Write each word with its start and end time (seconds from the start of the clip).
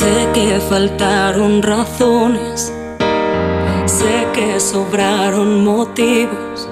Sé 0.00 0.30
que 0.32 0.58
faltaron 0.60 1.60
razones, 1.60 2.72
sé 3.84 4.26
que 4.32 4.58
sobraron 4.58 5.62
motivos. 5.62 6.66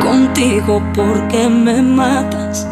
Contigo 0.00 0.80
porque 0.94 1.48
me 1.48 1.82
matas 1.82 2.68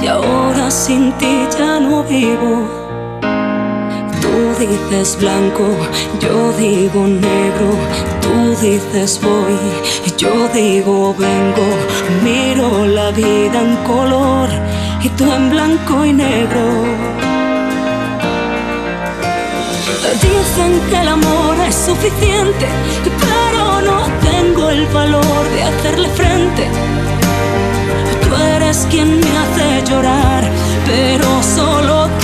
y 0.00 0.06
ahora 0.06 0.70
sin 0.70 1.10
ti 1.18 1.48
ya 1.58 1.80
no 1.80 2.04
vivo. 2.04 2.54
Tú 4.20 4.34
dices 4.60 5.18
blanco, 5.18 5.66
yo 6.20 6.52
digo 6.52 7.08
negro. 7.08 7.70
Tú 8.20 8.54
dices 8.64 9.20
voy, 9.20 9.58
yo 10.16 10.46
digo 10.54 11.12
vengo. 11.18 11.68
Miro 12.22 12.86
la 12.86 13.10
vida 13.10 13.60
en 13.60 13.74
color 13.78 14.48
y 15.02 15.08
tú 15.08 15.24
en 15.24 15.50
blanco 15.50 16.04
y 16.04 16.12
negro. 16.12 17.11
Dicen 20.32 20.80
que 20.88 20.96
el 21.00 21.08
amor 21.08 21.56
es 21.68 21.74
suficiente, 21.74 22.66
pero 23.20 23.82
no 23.82 23.98
tengo 24.30 24.70
el 24.70 24.86
valor 24.86 25.44
de 25.54 25.62
hacerle 25.62 26.08
frente. 26.08 26.68
Tú 28.22 28.42
eres 28.56 28.86
quien 28.90 29.20
me 29.20 29.32
hace 29.42 29.90
llorar, 29.90 30.42
pero 30.86 31.26
solo 31.42 32.08
tú 32.20 32.21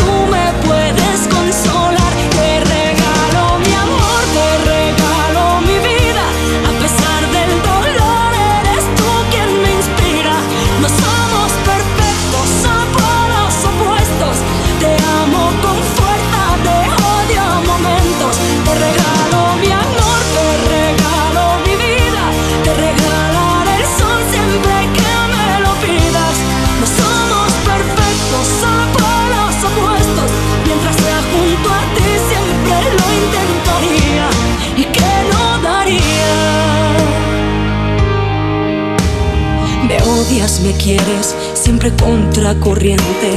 me 40.62 40.72
quieres, 40.72 41.36
siempre 41.54 41.92
contracorriente. 41.92 43.30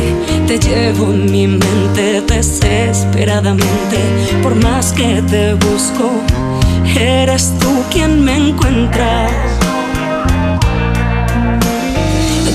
Te 0.47 0.57
llevo 0.57 1.11
en 1.11 1.31
mi 1.31 1.47
mente 1.47 2.21
desesperadamente. 2.21 3.97
Por 4.41 4.55
más 4.55 4.91
que 4.93 5.21
te 5.23 5.53
busco, 5.53 6.09
eres 6.97 7.53
tú 7.59 7.83
quien 7.91 8.23
me 8.23 8.49
encuentra. 8.49 9.27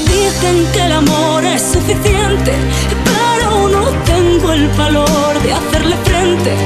Dicen 0.06 0.66
que 0.72 0.80
el 0.84 0.92
amor 0.92 1.44
es 1.44 1.62
suficiente, 1.62 2.52
no 3.04 3.05
tengo 4.04 4.52
el 4.52 4.68
valor 4.68 5.42
de 5.42 5.52
hacerle 5.52 5.96
frente. 6.04 6.56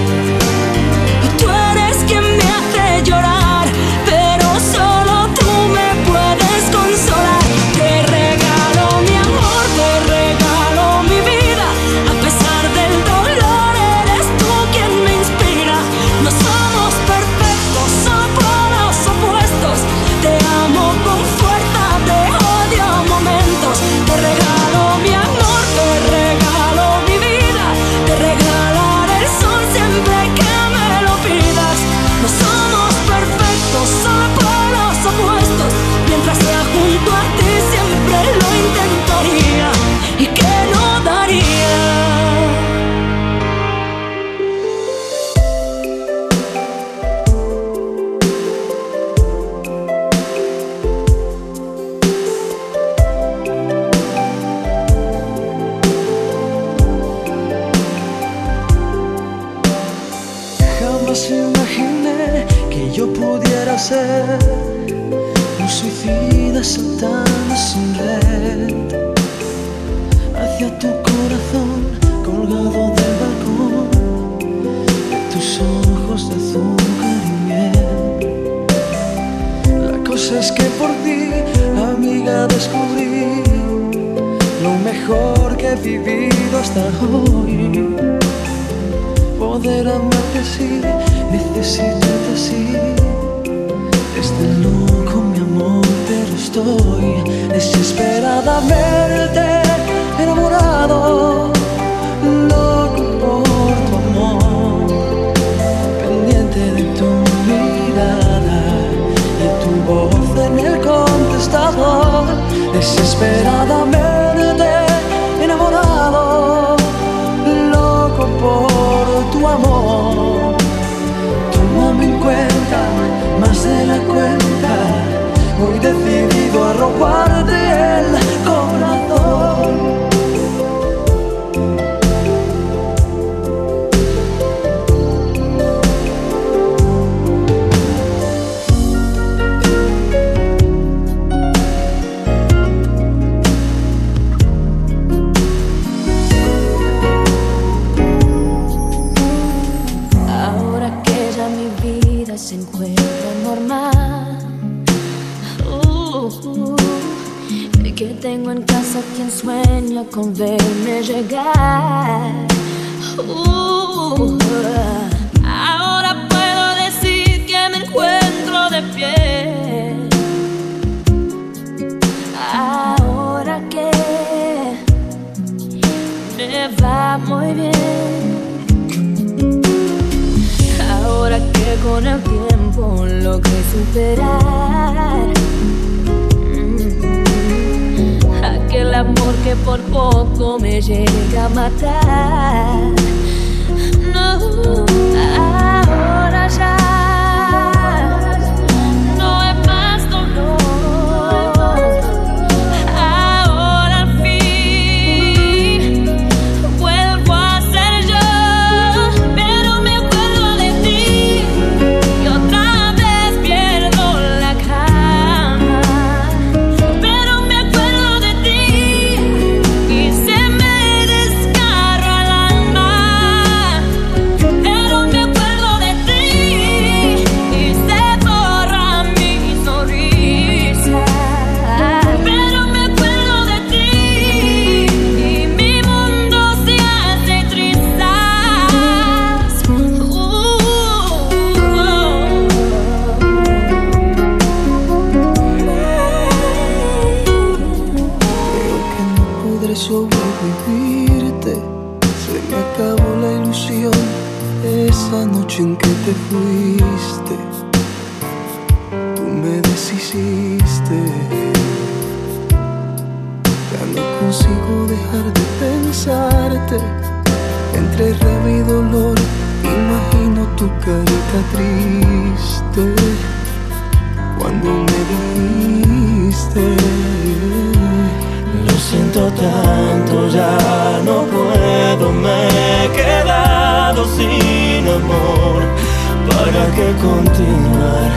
continuar 287.01 288.11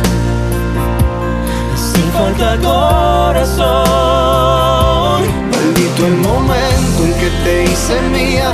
sin 1.75 2.07
falta 2.13 2.57
corazón. 2.62 3.63
Maldito 5.51 6.07
el 6.07 6.18
momento 6.18 7.00
en 7.04 7.13
que 7.19 7.30
te 7.44 7.63
hice 7.65 8.01
mía. 8.12 8.50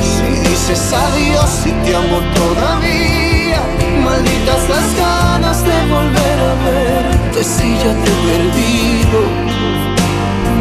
Si 0.00 0.26
dices 0.48 0.92
adiós, 0.92 1.50
y 1.66 1.72
te 1.84 1.94
amo 1.94 2.18
todavía. 2.34 3.60
Malditas 4.04 4.68
las 4.68 4.88
ganas 4.96 5.58
de 5.64 5.76
volver 5.94 6.38
a 6.50 6.54
verte 6.64 7.44
si 7.44 7.76
ya 7.76 7.92
te 8.02 8.08
he 8.10 8.16
perdido. 8.30 9.18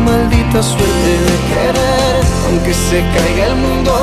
Maldita 0.06 0.60
suerte 0.62 1.12
de 1.28 1.36
querer, 1.50 2.22
aunque 2.48 2.74
se 2.74 3.00
caiga 3.14 3.44
el 3.48 3.56
mundo. 3.56 3.94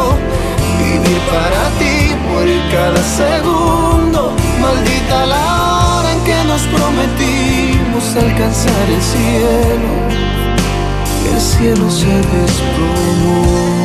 Vivir 0.78 1.20
para 1.32 1.62
ti, 1.78 1.94
morir 2.30 2.62
cada 2.72 3.02
segundo 3.02 4.47
Maldita 4.60 5.26
la 5.26 5.98
hora 5.98 6.12
en 6.12 6.20
que 6.24 6.44
nos 6.44 6.62
prometimos 6.62 8.04
alcanzar 8.16 8.90
el 8.96 9.02
cielo. 9.02 9.92
El 11.32 11.40
cielo 11.40 11.90
se 11.90 12.14
desplomó. 12.36 13.78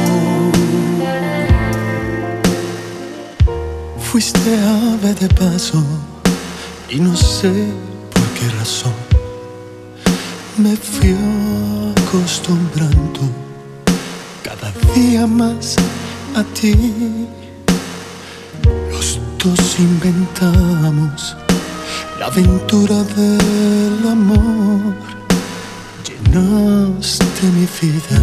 Fuiste 4.00 4.52
ave 4.60 5.14
de 5.16 5.28
paso 5.30 5.84
y 6.90 7.00
no 7.00 7.16
sé 7.16 7.52
por 8.14 8.28
qué 8.38 8.48
razón 8.60 8.94
me 10.58 10.76
fui 10.76 11.16
acostumbrando 11.98 13.22
cada 14.44 14.72
día 14.94 15.26
más 15.26 15.76
a 16.36 16.44
ti 16.54 16.76
juntos 19.44 19.76
inventamos 19.80 21.36
la 22.20 22.28
aventura 22.28 23.04
del 23.16 24.08
amor. 24.10 24.94
Llenaste 26.06 27.44
mi 27.58 27.68
vida 27.82 28.22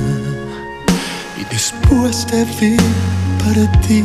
y 1.38 1.44
después 1.52 2.26
te 2.26 2.44
vi 2.58 2.76
para 3.44 3.70
ti 3.82 4.02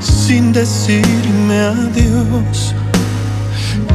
sin 0.00 0.52
decirme 0.52 1.58
adiós. 1.58 2.74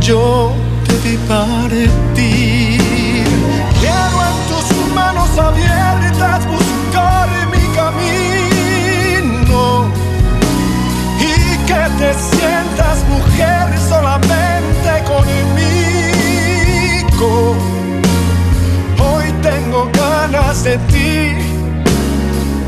Yo 0.02 0.54
te 0.88 1.10
vi 1.10 1.18
para 1.28 1.86
ti, 2.16 2.78
Quiero 3.80 4.18
en 4.30 4.38
tus 4.50 4.94
manos 4.96 5.30
abiertas 5.38 6.46
buscar 6.48 7.30
mi 7.52 7.76
camino 7.76 8.29
te 12.00 12.14
sientas 12.14 13.04
mujer 13.10 13.68
solamente 13.90 14.90
conmigo. 15.06 15.68
Hoy 18.98 19.26
tengo 19.42 19.90
ganas 19.92 20.64
de 20.64 20.78
ti. 20.92 21.36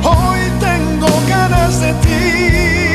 Hoy 0.03 0.41
tengo 0.59 1.07
ganas 1.29 1.79
de 1.79 1.93
ti. 2.03 2.90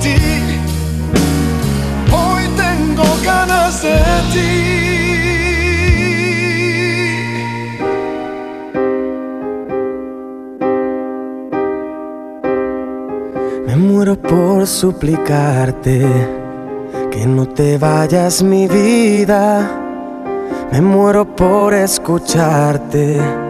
ti. 0.00 0.16
Hoy 2.12 2.44
tengo 2.56 3.04
ganas 3.24 3.82
de 3.82 3.98
ti. 4.32 4.52
Me 13.66 13.76
muero 13.76 14.16
por 14.16 14.66
suplicarte 14.66 16.06
que 17.10 17.26
no 17.26 17.46
te 17.46 17.78
vayas 17.78 18.42
mi 18.42 18.68
vida. 18.68 19.68
Me 20.72 20.80
muero 20.80 21.24
por 21.24 21.74
escucharte 21.74 23.49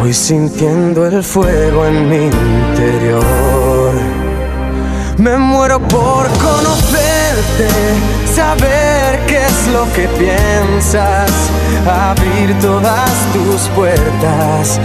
Voy 0.00 0.14
sintiendo 0.14 1.04
el 1.06 1.22
fuego 1.22 1.84
en 1.84 2.08
mi 2.08 2.24
interior. 2.24 3.92
Me 5.18 5.36
muero 5.36 5.78
por 5.78 6.26
conocerte, 6.38 7.68
saber 8.34 9.20
qué 9.26 9.44
es 9.44 9.66
lo 9.68 9.84
que 9.92 10.08
piensas, 10.18 11.30
abrir 11.86 12.58
todas 12.60 13.10
tus 13.34 13.68
puertas 13.76 14.80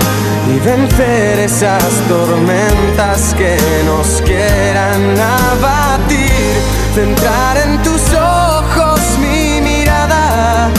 y 0.53 0.59
vencer 0.59 1.39
esas 1.39 1.81
tormentas 2.09 3.33
que 3.35 3.57
nos 3.85 4.21
quieran 4.21 5.17
abatir, 5.17 6.59
centrar 6.93 7.57
en 7.65 7.81
tus 7.83 8.01
ojos 8.13 8.99
mi 9.21 9.61
mirada, 9.61 10.69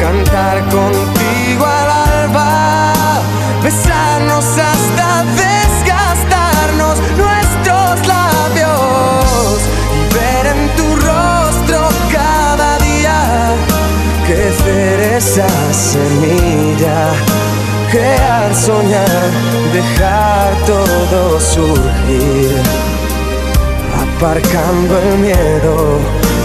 cantar 0.00 0.66
con 0.70 1.15
besarnos 3.66 4.44
hasta 4.44 5.24
desgastarnos 5.44 7.00
nuestros 7.18 8.06
labios 8.06 9.58
y 9.96 10.14
ver 10.14 10.46
en 10.54 10.62
tu 10.76 10.88
rostro 10.94 11.88
cada 12.12 12.78
día 12.78 13.18
crecer 14.24 15.00
esa 15.16 15.48
semilla, 15.72 17.10
crear, 17.90 18.54
soñar, 18.54 19.30
dejar 19.72 20.54
todo 20.64 21.40
surgir, 21.40 22.62
aparcando 24.00 24.96
el 25.00 25.18
miedo 25.18 25.98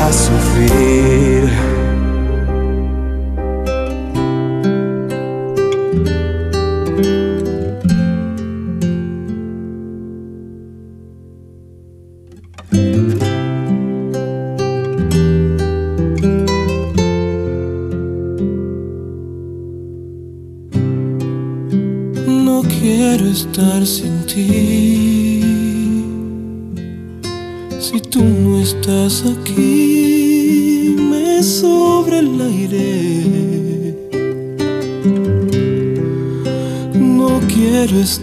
a 0.03 0.11
sufrir. 0.11 1.70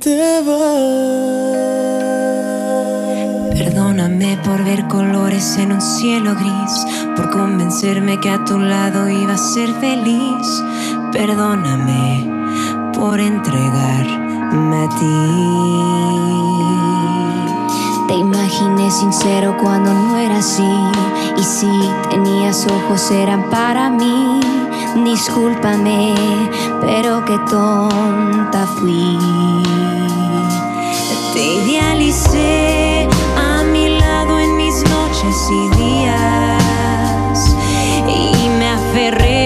te 0.00 0.40
vas. 0.42 0.78
Perdóname 3.58 4.38
por 4.44 4.64
ver 4.64 4.86
colores 4.88 5.56
en 5.58 5.72
un 5.72 5.80
cielo 5.80 6.34
gris, 6.34 6.86
por 7.16 7.30
convencerme 7.30 8.20
que 8.20 8.30
a 8.30 8.44
tu 8.44 8.58
lado 8.58 9.08
iba 9.08 9.34
a 9.34 9.38
ser 9.38 9.72
feliz. 9.80 10.62
Perdóname 11.12 12.30
por 12.94 13.18
entregarme 13.18 14.84
a 14.84 14.88
ti. 14.98 15.18
Te 18.08 18.14
imaginé 18.14 18.90
sincero 18.90 19.56
cuando 19.60 19.92
no 19.92 20.16
era 20.16 20.38
así, 20.38 20.70
y 21.36 21.42
si 21.42 21.66
tenías 22.10 22.66
ojos 22.66 23.10
eran 23.10 23.50
para 23.50 23.90
mí. 23.90 24.47
Discúlpame, 24.94 26.14
pero 26.80 27.24
qué 27.24 27.38
tonta 27.50 28.66
fui. 28.78 29.18
Te 31.34 31.40
idealicé 31.40 32.78
noches 34.90 35.50
y 35.50 35.68
días 35.76 37.56
y 38.06 38.48
me 38.58 38.68
aferré 38.68 39.37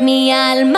mi 0.00 0.32
alma. 0.32 0.69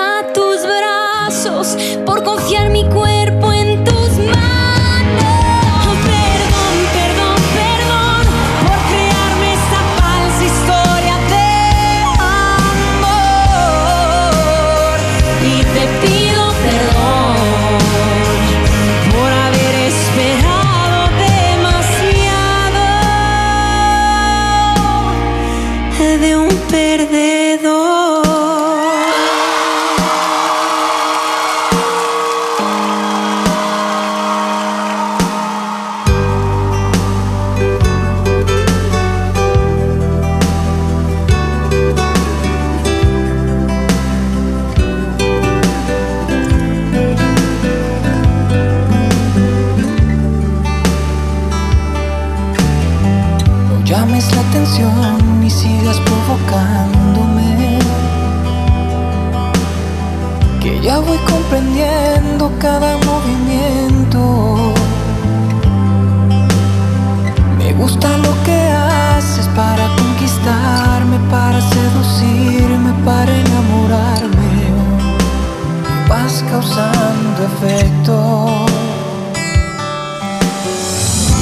causando 76.62 77.44
efecto. 77.44 78.46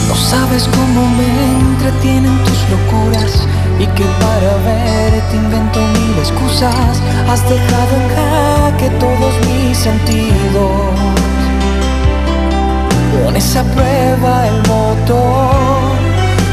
No 0.09 0.15
sabes 0.15 0.69
cómo 0.69 1.07
me 1.17 1.29
entretienen 1.61 2.37
tus 2.45 2.61
locuras 2.71 3.47
y 3.79 3.87
que 3.87 4.05
para 4.05 4.57
verte 4.65 5.37
invento 5.37 5.81
mil 5.81 6.19
excusas. 6.19 7.01
Has 7.29 7.43
dejado 7.49 7.93
en 8.01 8.09
jaque 8.17 8.91
todos 8.99 9.35
mis 9.47 9.77
sentidos. 9.77 10.99
Pones 13.25 13.57
a 13.57 13.63
prueba 13.65 14.47
el 14.49 14.57
motor 14.69 15.97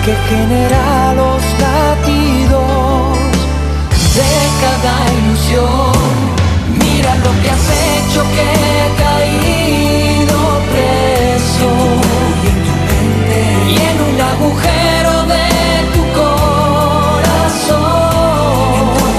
que 0.06 0.14
genera 0.30 1.14
los 1.14 1.42
latidos 1.64 3.18
de 4.16 4.32
cada 4.62 4.94
ilusión 5.20 6.17
lo 7.28 7.34
que 7.42 7.50
has 7.50 7.68
hecho 7.88 8.22
que 8.36 8.46
he 8.64 8.84
caído 9.06 10.38
preso. 10.72 11.70
Y 13.74 13.76
en, 13.90 13.98
un 14.10 14.18
agujero 14.34 15.14
de 15.34 15.48
tu 15.94 16.04
corazón. 16.22 17.18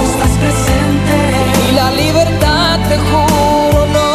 Estás 0.09 0.33
presente. 0.43 1.15
Y 1.67 1.69
la 1.81 1.89
libertad 2.03 2.73
te 2.89 2.97
juro 3.07 3.79
no 3.97 4.11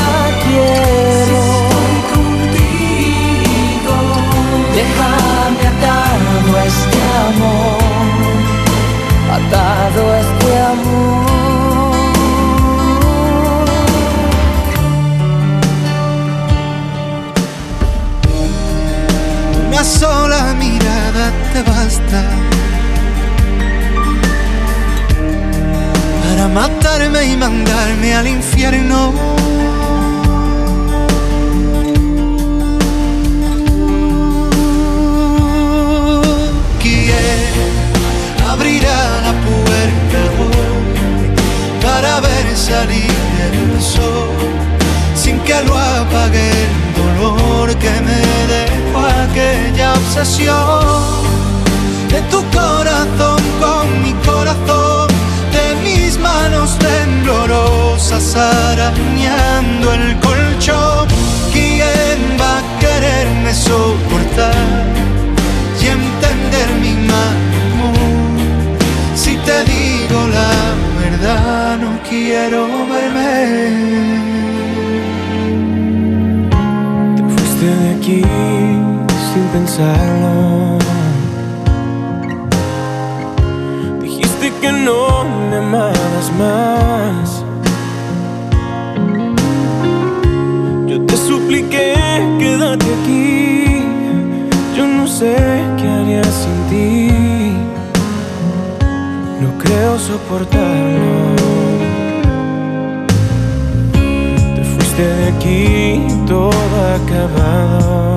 la 0.00 0.18
quiero. 0.44 1.24
Si 1.28 1.34
estoy 1.50 1.96
contigo 2.14 3.96
déjame 4.78 5.62
atado 5.74 6.48
a 6.60 6.64
este 6.72 6.98
amor. 7.28 7.82
Atado 9.38 10.02
una 19.84 19.90
sola 19.90 20.54
mirada 20.54 21.30
te 21.52 21.62
basta 21.62 22.22
para 26.22 26.48
matarme 26.48 27.24
y 27.26 27.36
mandarme 27.36 28.14
al 28.14 28.26
infierno. 28.28 29.12
Obsesión 50.16 50.54
de 52.08 52.20
tu 52.30 52.40
corazón 52.56 53.42
con 53.60 54.02
mi 54.02 54.12
corazón? 54.24 55.08
mis 55.82 56.18
manos 56.18 56.78
temblorosas 56.78 58.36
arañando 58.36 59.92
el 59.92 60.16
colchón. 60.20 61.08
¿Quién 61.52 62.18
va 62.40 62.58
a 62.58 62.62
quererme 62.80 63.52
soportar 63.52 64.84
y 65.82 65.86
entender 65.86 66.68
mi 66.80 66.94
mal 67.08 67.36
Si 69.14 69.36
te 69.46 69.64
digo 69.64 70.18
la 70.38 70.54
verdad, 71.02 71.78
no 71.78 71.98
quiero 72.08 72.66
verme. 72.92 73.34
Te 77.16 77.22
fuiste 77.22 77.66
de 77.66 77.94
aquí 77.96 78.63
pensarlo 79.54 80.84
que 84.64 84.72
no 84.72 85.24
me 85.50 85.56
amabas 85.56 86.26
más. 86.38 87.44
Yo 90.86 91.04
te 91.04 91.16
supliqué, 91.16 91.94
quédate 92.38 92.86
aquí. 92.98 93.82
Yo 94.76 94.86
no 94.86 95.06
sé 95.06 95.36
qué 95.78 95.86
haría 95.88 96.24
sin 96.24 96.58
ti. 96.70 97.08
No 99.42 99.50
creo 99.62 99.98
soportarlo. 99.98 101.36
Te 104.56 104.62
fuiste 104.64 105.02
de 105.18 105.24
aquí, 105.32 106.06
todo 106.26 106.50
acabado. 106.98 108.13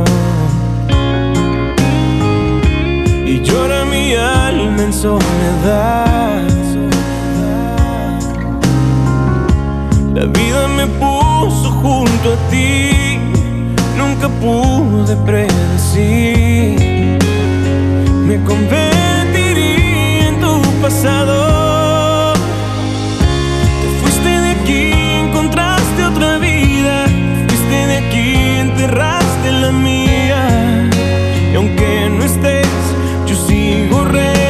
Llora 3.47 3.85
mi 3.85 4.13
alma 4.15 4.83
en 4.83 4.93
soledad. 4.93 6.43
La 10.13 10.25
vida 10.25 10.67
me 10.67 10.87
puso 10.87 11.71
junto 11.81 12.33
a 12.33 12.37
ti, 12.49 13.19
nunca 13.97 14.27
pude 14.43 15.15
predecir. 15.25 17.19
Me 18.27 18.35
convertiría 18.43 20.27
en 20.29 20.39
tu 20.39 20.61
pasado. 20.81 22.33
Te 23.81 23.87
fuiste 24.01 24.29
de 24.45 24.49
aquí, 24.57 24.91
encontraste 25.25 26.03
otra 26.11 26.37
vida. 26.39 27.05
Fuiste 27.47 27.77
de 27.91 27.97
aquí, 27.97 28.29
enterraste 28.67 29.51
la 29.51 29.71
mía. 29.71 30.46
Sigo 34.13 34.46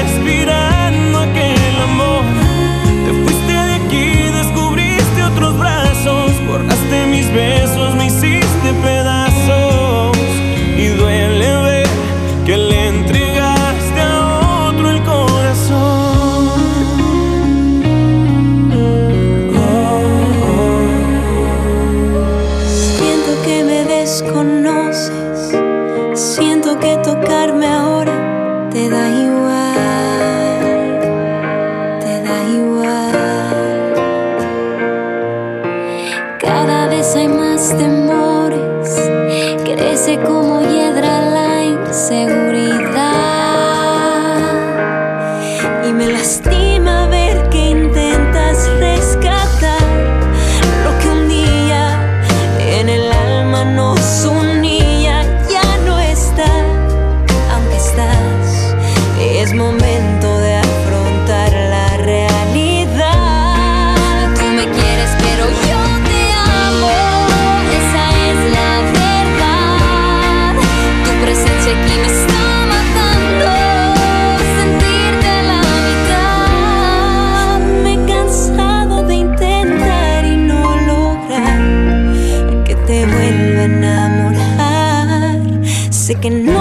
Sé 86.27 86.56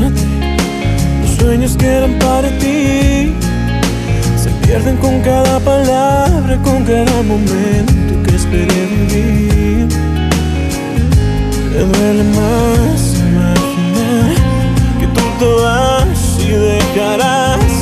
los 0.00 1.30
sueños 1.38 1.76
que 1.76 1.86
eran 1.86 2.18
para 2.18 2.48
ti 2.58 3.32
se 4.36 4.50
pierden 4.66 4.96
con 4.96 5.20
cada 5.20 5.60
palabra, 5.60 6.58
con 6.62 6.84
cada 6.84 7.22
momento 7.22 8.22
que 8.24 8.34
esperé 8.34 8.86
vivir. 8.86 9.88
Me 11.70 11.80
duele 11.80 12.24
más 12.24 13.00
imaginar 13.30 14.34
que 14.98 15.06
tú 15.06 15.22
te 15.38 15.46
vas 15.62 16.38
y 16.40 16.50
dejarás 16.50 17.72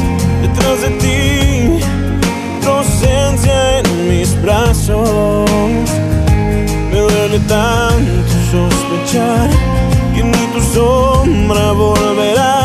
detrás 0.43 0.83
de 0.83 0.91
ti 1.03 1.85
tu 2.63 2.69
ausencia 2.69 3.79
en 3.79 4.09
mis 4.09 4.41
brazos. 4.43 5.49
Me 6.91 6.99
duele 6.99 7.39
tanto 7.49 8.33
sospechar 8.51 9.49
que 10.15 10.23
ni 10.23 10.47
tu 10.53 10.61
sombra 11.43 11.73
volverá 11.73 12.62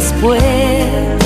después. 0.00 1.19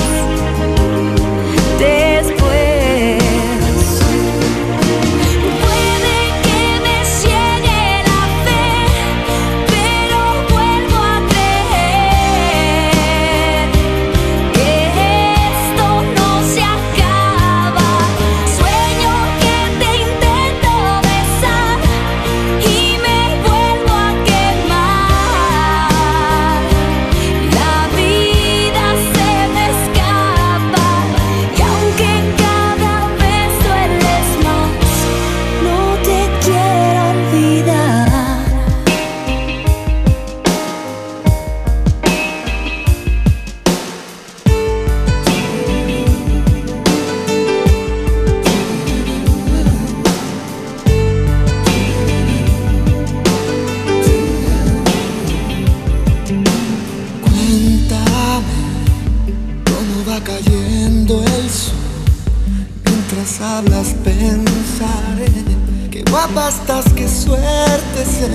gastas, 66.45 66.85
qué 66.93 67.07
suerte 67.07 68.05
ser 68.05 68.29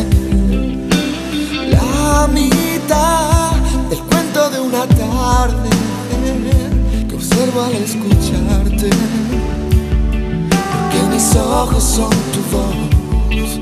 la 1.70 2.26
mitad 2.26 3.52
del 3.88 4.00
cuento 4.00 4.50
de 4.50 4.58
una 4.60 4.84
tarde 4.88 5.70
que 7.08 7.14
observo 7.14 7.62
al 7.62 7.74
escucharte. 7.74 8.90
Que 10.90 11.00
mis 11.12 11.36
ojos 11.36 11.84
son 11.84 12.10
tu 12.34 12.40
voz, 12.54 13.60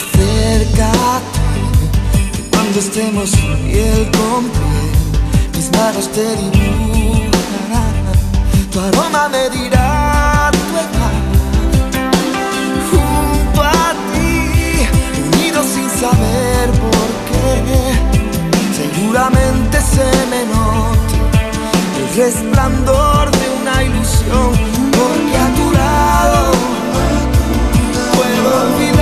acércate. 0.00 1.40
Que 2.34 2.42
cuando 2.50 2.78
estemos 2.78 3.30
piel 3.30 4.10
con 4.18 4.42
piel, 4.54 4.90
mis 5.56 5.70
manos 5.78 6.08
te 6.12 6.26
dibujarán, 6.40 7.94
tu 8.70 8.80
aroma 8.80 9.30
me 9.30 9.48
dirá. 9.48 10.01
saber 16.02 16.68
por 16.84 17.08
qué. 17.28 17.50
Seguramente 18.80 19.76
se 19.80 20.10
me 20.30 20.40
nota 20.46 21.18
el 21.98 22.06
resplandor 22.16 23.30
de 23.40 23.46
una 23.60 23.74
ilusión, 23.84 24.50
porque 24.96 25.36
a 25.46 25.48
tu 25.58 25.66
lado 25.80 26.52
puedo 28.16 28.48
olvidar. 28.64 29.01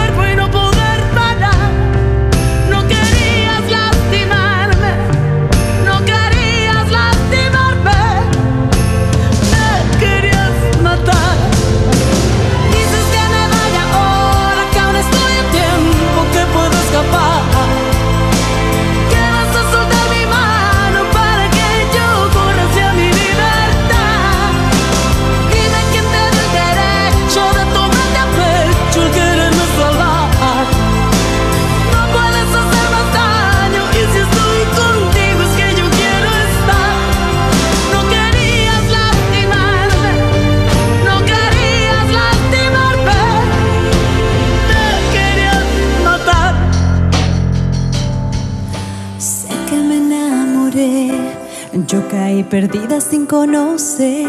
perdida 52.51 52.99
sin 52.99 53.25
conocer 53.27 54.27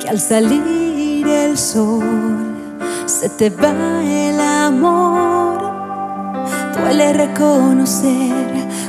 que 0.00 0.08
al 0.08 0.20
salir 0.20 1.26
el 1.26 1.58
sol 1.58 2.04
se 3.04 3.28
te 3.30 3.50
va 3.50 4.04
el 4.04 4.38
amor. 4.40 5.58
Duele 6.72 7.12
reconocer, 7.12 8.32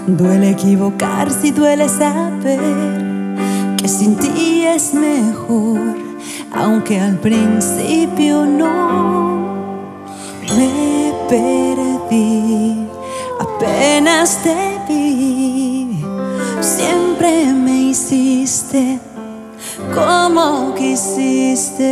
duele 0.05 0.51
equivocarse 0.51 1.47
y 1.47 1.51
duele 1.51 1.89
saber 1.89 2.60
que 3.77 3.88
sin 3.88 4.15
ti 4.15 4.65
es 4.67 4.93
mejor, 4.93 5.79
aunque 6.51 6.99
al 6.99 7.17
principio 7.17 8.45
no 8.45 9.39
me 10.55 11.12
perdí, 11.27 12.86
apenas 13.39 14.38
te 14.43 14.79
vi, 14.88 16.03
siempre 16.62 17.51
me 17.51 17.80
hiciste 17.91 18.99
como 19.93 20.73
quisiste. 20.75 21.91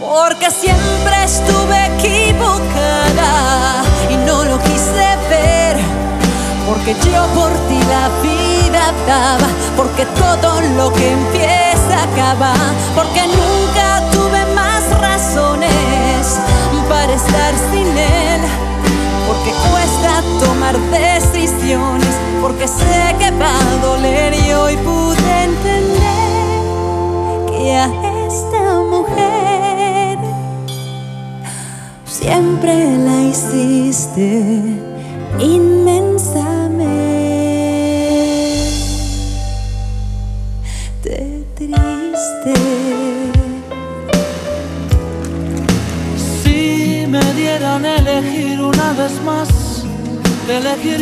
Porque 0.00 0.50
siempre 0.50 1.24
estuve 1.24 1.76
equivocada 1.94 3.84
y 4.10 4.16
no 4.26 4.44
lo 4.44 4.58
quise 4.60 5.08
ver. 5.28 5.76
Porque 6.66 6.94
yo 7.12 7.26
por 7.38 7.52
ti 7.68 7.78
la 7.94 8.08
vida 8.22 8.92
daba. 9.06 9.48
Porque 9.76 10.06
todo 10.06 10.60
lo 10.78 10.92
que 10.92 11.12
empieza 11.12 12.02
acaba. 12.02 12.54
Porque 12.96 13.26
nunca 13.26 14.10
tuve 14.10 14.46
más 14.54 14.82
razones 15.00 16.40
para 16.88 17.12
estar 17.12 17.54
sin 17.70 17.88
él. 17.98 18.31
porque 22.42 22.66
sé 22.66 23.14
que 23.20 23.30
va 23.30 23.56
a 23.56 23.76
doler 23.76 24.34
y 24.34 24.52
hoy 24.52 24.76
pude 24.78 25.44
entender 25.44 26.26
que 27.48 27.76
a 27.76 27.86
esta 28.26 28.80
mujer 28.94 30.18
siempre 32.04 32.98
la 32.98 33.22
hiciste 33.30 34.60
inmensamente 35.38 36.82
triste. 41.54 42.54
Si 46.16 47.06
me 47.08 47.22
dieran 47.34 47.84
elegir 47.84 48.60
una 48.60 48.92
vez 48.94 49.12
más, 49.24 49.48
elegir 50.48 51.01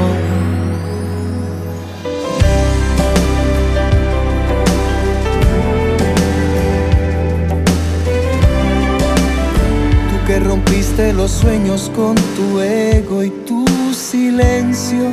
Con 11.71 12.15
tu 12.15 12.59
ego 12.59 13.23
y 13.23 13.29
tu 13.47 13.65
silencio. 13.93 15.09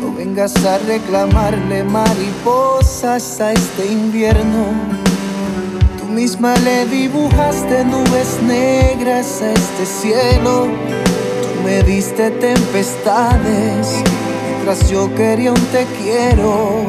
No 0.00 0.14
vengas 0.14 0.56
a 0.64 0.78
reclamarle 0.78 1.84
mariposas 1.84 3.42
a 3.42 3.52
este 3.52 3.92
invierno. 3.92 4.64
Tú 5.98 6.06
misma 6.06 6.54
le 6.64 6.86
dibujaste 6.86 7.84
nubes 7.84 8.40
negras 8.42 9.42
a 9.42 9.52
este 9.52 9.84
cielo. 9.84 10.66
Tú 11.42 11.62
me 11.62 11.82
diste 11.82 12.30
tempestades 12.30 14.02
mientras 14.46 14.88
yo 14.88 15.14
quería 15.14 15.52
un 15.52 15.66
te 15.66 15.84
quiero. 16.00 16.86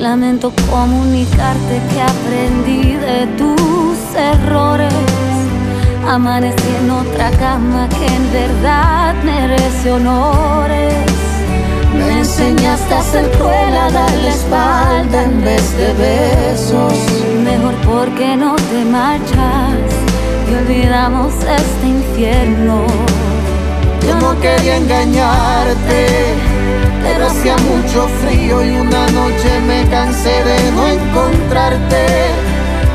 Lamento 0.00 0.52
comunicarte 0.68 1.80
que 1.92 2.00
aprendí 2.00 2.94
de 2.94 3.28
tus 3.38 3.98
errores. 4.16 5.21
Amanecí 6.08 6.68
en 6.80 6.90
otra 6.90 7.30
cama 7.38 7.88
que 7.88 8.06
en 8.06 8.32
verdad 8.32 9.14
merece 9.24 9.92
honores. 9.92 10.94
Me 11.96 12.18
enseñaste 12.18 12.94
a 12.94 13.02
ser 13.02 13.30
cruel, 13.30 13.76
a 13.76 13.90
dar 13.90 14.12
la 14.22 14.28
espalda 14.28 15.22
en 15.22 15.42
vez 15.44 15.76
de 15.76 15.92
besos. 15.92 16.94
Mejor 17.44 17.74
porque 17.86 18.36
no 18.36 18.56
te 18.56 18.84
marchas 18.84 19.78
y 20.50 20.54
olvidamos 20.54 21.32
este 21.34 21.86
infierno. 21.86 22.86
Yo 24.06 24.16
no 24.16 24.38
quería 24.40 24.76
engañarte, 24.78 26.34
pero 27.04 27.26
hacía 27.26 27.56
mucho 27.58 28.08
frío 28.20 28.64
y 28.64 28.70
una 28.76 29.06
noche 29.10 29.60
me 29.68 29.88
cansé 29.88 30.42
de 30.44 30.72
no 30.72 30.88
encontrarte. 30.88 32.51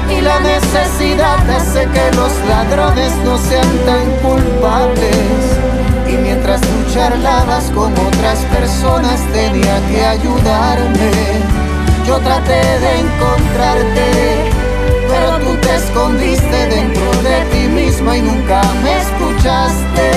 Y 0.09 0.21
la 0.21 0.39
necesidad 0.39 1.49
hace 1.49 1.87
que 1.87 2.15
los 2.15 2.31
ladrones 2.47 3.13
no 3.25 3.37
sean 3.37 3.77
tan 3.85 4.09
culpables. 4.21 5.57
Y 6.07 6.13
mientras 6.17 6.61
tú 6.61 6.93
charlabas 6.93 7.65
con 7.71 7.91
otras 7.93 8.39
personas 8.55 9.21
tenía 9.33 9.79
que 9.89 10.05
ayudarme. 10.05 11.11
Yo 12.05 12.17
traté 12.19 12.79
de 12.79 12.99
encontrarte, 12.99 14.51
pero 15.09 15.39
tú 15.39 15.57
te 15.57 15.75
escondiste 15.75 16.67
dentro 16.67 17.11
de 17.21 17.41
ti 17.51 17.67
misma 17.67 18.17
y 18.17 18.21
nunca 18.21 18.61
me 18.83 18.97
escuchaste. 19.01 20.11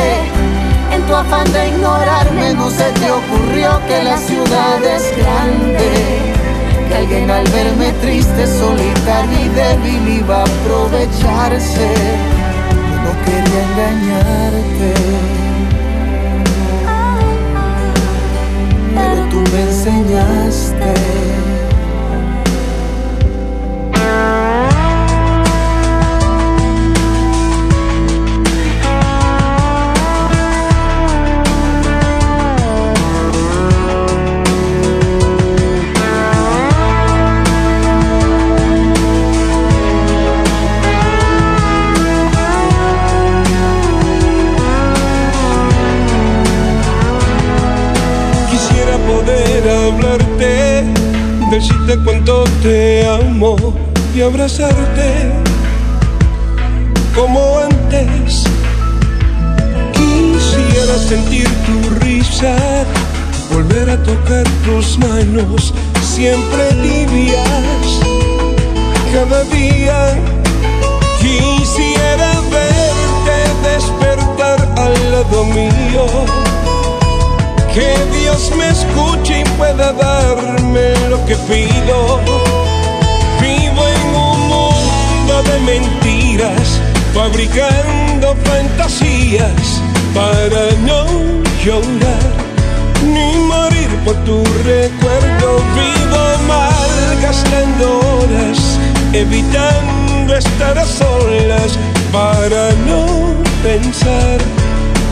En 0.93 1.03
tu 1.03 1.15
afán 1.15 1.53
de 1.53 1.69
ignorarme 1.69 2.55
no 2.55 2.71
se 2.71 2.85
te 2.93 3.11
ocurrió 3.11 3.81
que 3.89 4.05
la 4.05 4.17
ciudad 4.17 4.85
es 4.85 5.17
grande. 5.17 6.40
Que 6.91 6.97
alguien 6.97 7.31
al 7.31 7.47
verme 7.51 7.93
triste, 8.03 8.49
solitaria 8.49 9.41
y 9.43 9.49
débil 9.51 10.09
iba 10.19 10.41
a 10.41 10.43
aprovecharse. 10.43 11.89
Yo 12.91 12.97
no 13.05 13.13
quería 13.25 13.63
engañarte. 13.71 14.95
Pero 18.93 19.29
tú 19.29 19.39
me 19.53 19.63
enseñaste. 19.63 21.50
Decirte 51.91 52.05
cuánto 52.05 52.45
te 52.63 53.07
amo 53.07 53.57
y 54.15 54.21
abrazarte 54.23 55.33
como 57.15 57.59
antes. 57.59 58.45
Quisiera 59.93 60.97
sentir 60.99 61.49
tu 61.67 62.05
risa, 62.05 62.57
volver 63.53 63.91
a 63.91 64.03
tocar 64.03 64.45
tus 64.65 64.99
manos, 64.99 65.75
siempre 66.03 66.69
tibias, 66.83 68.01
cada 69.13 69.43
día. 69.45 70.19
Quisiera 71.21 72.41
verte 72.51 73.69
despertar 73.69 74.61
al 74.77 75.13
lado 75.13 75.45
mío. 75.45 76.50
Que 77.75 77.95
Dios 78.19 78.51
me 78.57 78.69
escuche 78.69 79.41
y 79.41 79.45
pueda 79.57 79.93
darme 79.93 80.93
lo 81.09 81.25
que 81.25 81.37
pido. 81.37 82.21
Vivo 83.41 83.83
en 83.87 84.07
un 84.17 84.41
mundo 84.49 85.43
de 85.45 85.61
mentiras, 85.61 86.81
fabricando 87.15 88.35
fantasías 88.45 89.81
para 90.13 90.73
no 90.85 91.05
llorar 91.65 92.51
ni 93.07 93.39
morir 93.39 93.89
por 94.05 94.17
tu 94.25 94.43
recuerdo. 94.65 95.59
Vivo 95.75 96.23
mal 96.49 97.21
gastando 97.23 98.01
horas, 98.01 98.79
evitando 99.13 100.37
estar 100.37 100.77
a 100.77 100.85
solas 100.85 101.79
para 102.13 102.73
no 102.87 103.07
pensar 103.63 104.39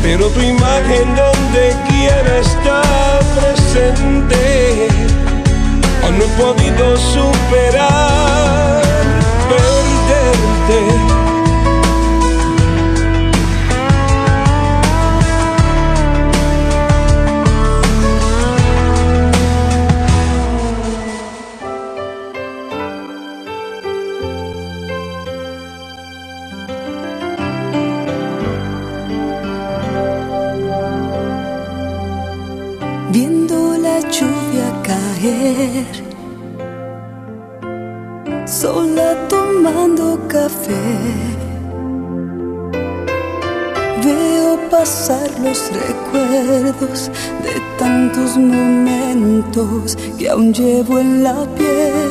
pero 0.09 0.31
tu 0.31 0.41
imagen 0.41 1.15
donde 1.15 1.77
quiera 1.87 2.39
está 2.39 2.81
presente. 3.37 4.89
Aún 6.03 6.19
no 6.19 6.25
he 6.25 6.29
podido 6.29 6.97
superar 6.97 8.83
perderte. 9.51 11.28
sola 38.47 39.29
tomando 39.29 40.19
café. 40.29 40.73
Veo 44.05 44.59
pasar 44.71 45.29
los 45.41 45.71
recuerdos 45.73 47.11
de 47.45 47.55
tantos 47.79 48.37
momentos 48.37 49.97
que 50.19 50.31
aún 50.31 50.53
llevo 50.53 50.99
en 50.99 51.23
la 51.23 51.47
piel. 51.57 52.08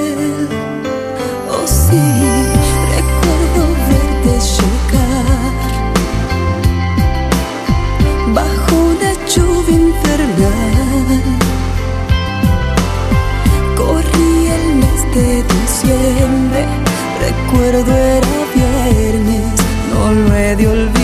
recuerdo 17.19 17.95
era 17.95 18.27
viernes, 18.53 19.53
no 19.93 20.11
lo 20.11 20.35
he 20.35 20.55
de 20.55 20.67
olvidar. 20.67 20.96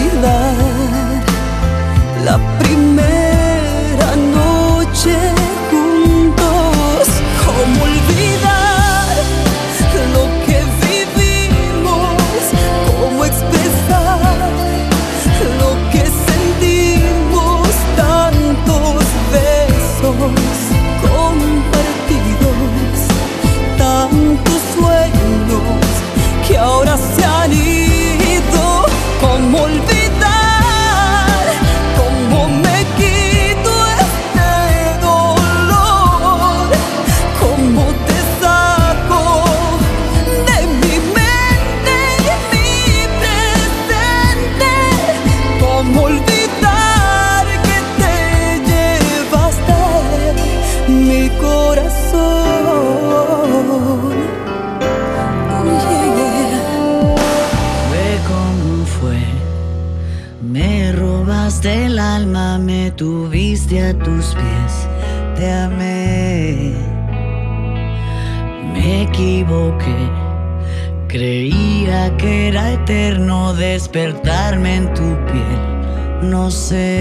no 76.44 76.52
sé. 76.52 76.93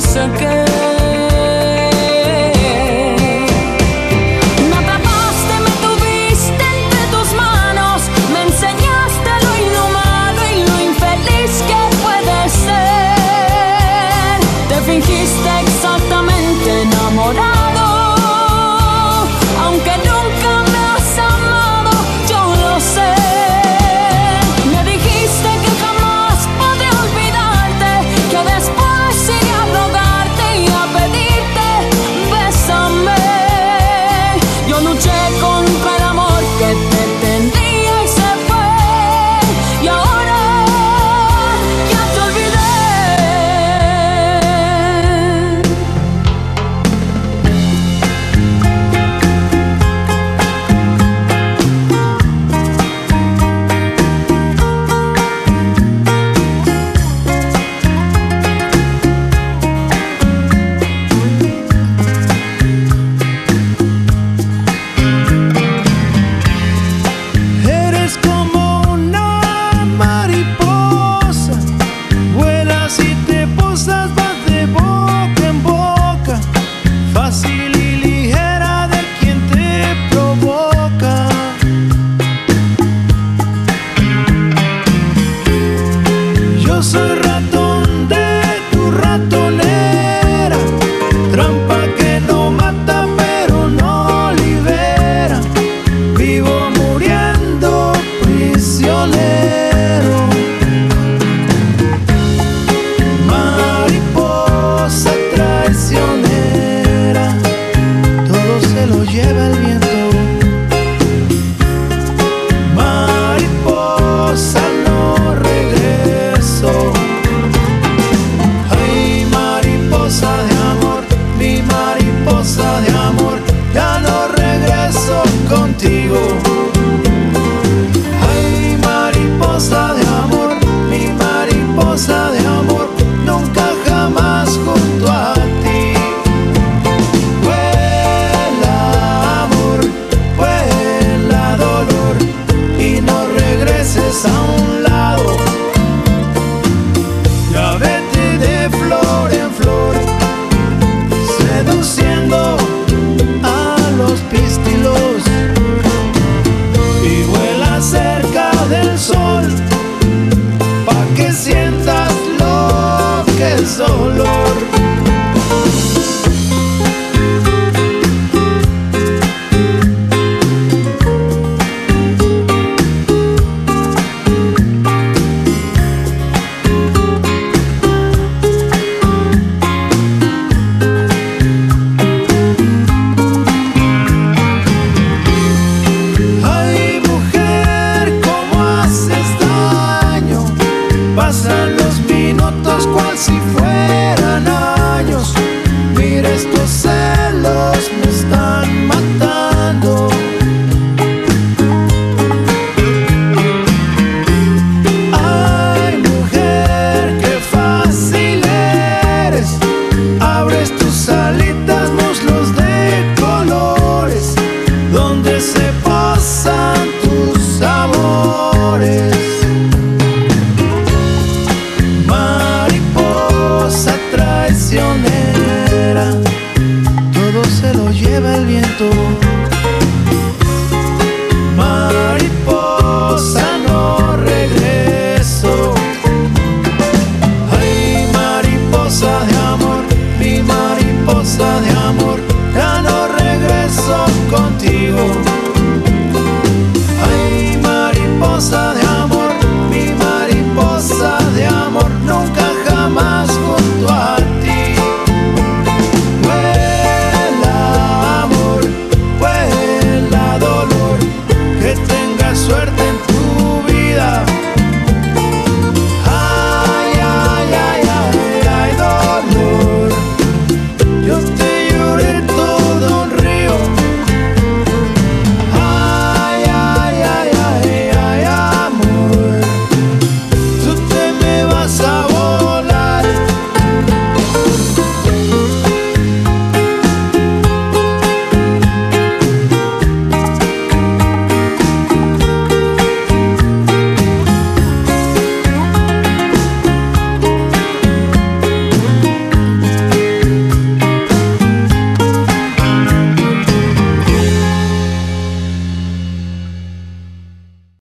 No 0.00 0.06
sé. 0.06 0.69